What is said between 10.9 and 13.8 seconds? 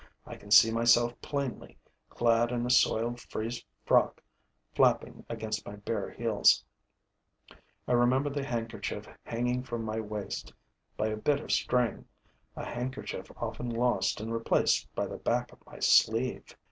by a bit of string, a handkerchief often